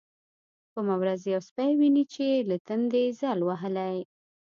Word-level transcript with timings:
کومه 0.73 0.95
ورځ 1.01 1.21
يو 1.33 1.41
سپى 1.49 1.69
ويني 1.79 2.03
چې 2.13 2.25
له 2.49 2.55
تندې 2.67 3.03
ځل 3.19 3.39
وهلى. 3.47 3.95